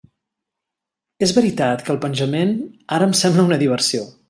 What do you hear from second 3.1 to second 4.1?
em sembla una diversió.